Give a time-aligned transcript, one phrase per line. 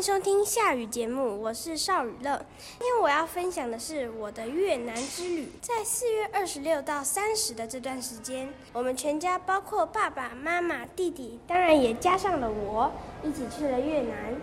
[0.00, 2.42] 收听下雨节目，我是邵雨乐。
[2.78, 5.52] 今天我要分享的是我的越南之旅。
[5.60, 12.90] 在四月二十六到三十的这段时间，我们全家包括爸爸妈妈、弟弟，当然也加上了我，
[13.22, 14.34] 一起去了越南。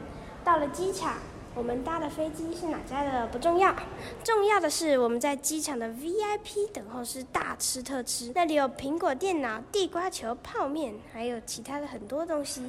[0.44, 1.14] 到了机场。
[1.58, 3.76] 我们搭的飞机是哪家的不重要，
[4.24, 12.62] 重要的是我们在机场的 VIP 等候室大吃特吃，那里有苹果电脑、地瓜球、泡面，还有其他的很多东西。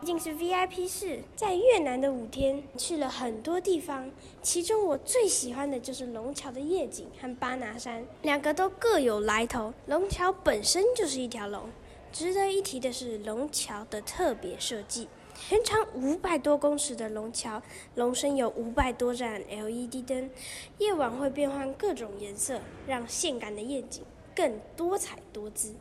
[0.00, 4.10] 毕竟是 VIP 室，在越南的五天去了很多地方，
[4.42, 9.72] 其中我最喜欢的就是龙桥的夜景和巴拿山，两个都各有来头。
[9.86, 11.70] 龙桥本身就是一条龙，
[12.12, 15.08] 值得一提的是龙桥的特别设计。
[15.34, 17.60] 全长五百多公尺的龙桥，
[17.96, 20.30] 龙身有五百多盏 LED 灯，
[20.78, 24.02] 夜晚会变换各种颜色，让性感的夜景
[24.34, 25.74] 更多彩多姿。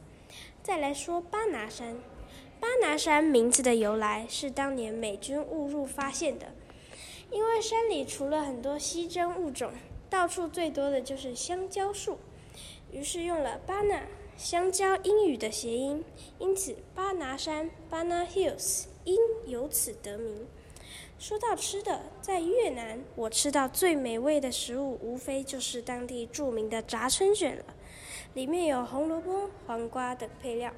[0.61, 1.97] 再来说巴拿山，
[2.59, 6.47] 巴拿山名字的由来是当年美军误入发现的，
[7.31, 9.71] 因为山里除了很多稀珍物种，
[10.09, 12.17] 到处最多的就是香蕉树，
[12.91, 14.03] 于是用了巴拿
[14.35, 16.03] 香蕉英语的谐音，
[16.39, 18.85] 因此巴拿山 （Bana Hills）。
[19.03, 20.47] 因由此得名。
[21.19, 27.63] 说到吃的，在越南，我吃到最美味的食物，无非就是当地著名的炸春卷了。
[28.33, 30.73] 里面有红萝卜、黄瓜等配料，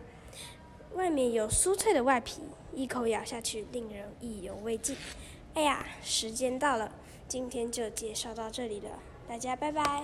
[0.93, 2.41] 外面有酥脆的外皮，
[2.73, 4.95] 一口咬下去，令人意犹未尽。
[5.55, 6.91] 哎呀，时间到了，
[7.27, 10.03] 今天就介绍到这里了，大家拜拜。